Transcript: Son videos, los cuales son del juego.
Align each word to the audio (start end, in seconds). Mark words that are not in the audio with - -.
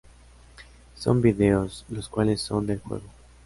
Son 0.95 1.21
videos, 1.21 1.85
los 1.89 2.09
cuales 2.09 2.41
son 2.41 2.65
del 2.65 2.79
juego. 2.79 3.05